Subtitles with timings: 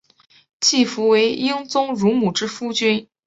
[0.59, 3.07] 季福为英宗乳母之夫君。